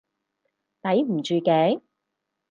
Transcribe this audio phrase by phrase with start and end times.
[0.81, 1.79] 抵唔住頸？